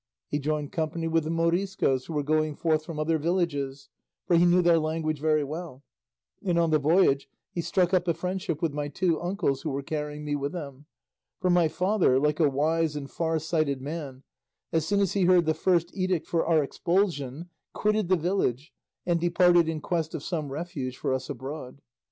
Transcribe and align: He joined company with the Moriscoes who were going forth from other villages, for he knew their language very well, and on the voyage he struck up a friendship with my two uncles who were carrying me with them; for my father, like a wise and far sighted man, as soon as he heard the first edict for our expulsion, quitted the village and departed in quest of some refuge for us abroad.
He 0.29 0.39
joined 0.39 0.71
company 0.71 1.07
with 1.07 1.25
the 1.25 1.29
Moriscoes 1.29 2.07
who 2.07 2.13
were 2.13 2.23
going 2.23 2.55
forth 2.55 2.83
from 2.85 2.97
other 2.97 3.19
villages, 3.19 3.87
for 4.25 4.35
he 4.35 4.47
knew 4.47 4.63
their 4.63 4.79
language 4.79 5.19
very 5.19 5.43
well, 5.43 5.83
and 6.43 6.57
on 6.57 6.71
the 6.71 6.79
voyage 6.79 7.29
he 7.51 7.61
struck 7.61 7.93
up 7.93 8.07
a 8.07 8.15
friendship 8.15 8.63
with 8.63 8.73
my 8.73 8.87
two 8.87 9.21
uncles 9.21 9.61
who 9.61 9.69
were 9.69 9.83
carrying 9.83 10.25
me 10.25 10.35
with 10.35 10.53
them; 10.53 10.87
for 11.39 11.51
my 11.51 11.67
father, 11.67 12.17
like 12.17 12.39
a 12.39 12.49
wise 12.49 12.95
and 12.95 13.11
far 13.11 13.37
sighted 13.37 13.79
man, 13.79 14.23
as 14.71 14.87
soon 14.87 15.01
as 15.01 15.13
he 15.13 15.25
heard 15.25 15.45
the 15.45 15.53
first 15.53 15.95
edict 15.95 16.25
for 16.25 16.47
our 16.47 16.63
expulsion, 16.63 17.51
quitted 17.73 18.09
the 18.09 18.17
village 18.17 18.73
and 19.05 19.21
departed 19.21 19.69
in 19.69 19.79
quest 19.81 20.15
of 20.15 20.23
some 20.23 20.51
refuge 20.51 20.97
for 20.97 21.13
us 21.13 21.29
abroad. 21.29 21.79